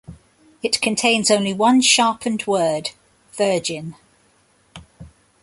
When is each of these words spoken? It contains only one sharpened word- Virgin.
It 0.63 0.81
contains 0.81 1.29
only 1.29 1.53
one 1.53 1.79
sharpened 1.79 2.47
word- 2.47 2.89
Virgin. 3.33 3.93